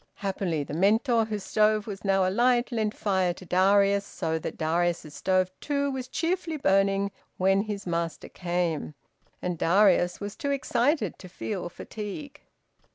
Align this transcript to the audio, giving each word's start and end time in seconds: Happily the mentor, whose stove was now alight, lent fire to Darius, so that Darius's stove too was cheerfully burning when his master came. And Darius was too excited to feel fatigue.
Happily 0.15 0.63
the 0.63 0.73
mentor, 0.73 1.25
whose 1.25 1.43
stove 1.43 1.85
was 1.85 2.03
now 2.03 2.27
alight, 2.27 2.71
lent 2.71 2.95
fire 2.95 3.35
to 3.35 3.45
Darius, 3.45 4.03
so 4.03 4.39
that 4.39 4.57
Darius's 4.57 5.13
stove 5.13 5.51
too 5.61 5.91
was 5.91 6.07
cheerfully 6.07 6.57
burning 6.57 7.11
when 7.37 7.61
his 7.61 7.85
master 7.85 8.27
came. 8.27 8.95
And 9.43 9.59
Darius 9.59 10.19
was 10.19 10.35
too 10.35 10.49
excited 10.49 11.19
to 11.19 11.29
feel 11.29 11.69
fatigue. 11.69 12.41